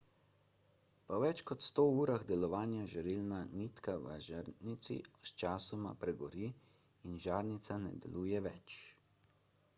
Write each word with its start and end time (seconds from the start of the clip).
po 1.09 1.17
več 1.23 1.41
sto 1.65 1.83
urah 2.03 2.23
delovanja 2.31 2.85
žarilna 2.93 3.41
nitka 3.59 3.95
v 4.07 4.17
žarnici 4.29 4.97
sčasoma 5.33 5.95
pregori 6.05 6.51
in 7.11 7.23
žarnica 7.29 7.81
ne 7.87 7.95
deluje 8.07 8.45
več 8.51 8.83